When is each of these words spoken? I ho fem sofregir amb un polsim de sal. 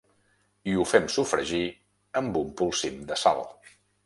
I 0.71 0.71
ho 0.77 0.85
fem 0.91 1.05
sofregir 1.15 1.61
amb 2.23 2.41
un 2.41 2.51
polsim 2.63 3.01
de 3.13 3.21
sal. 3.27 3.47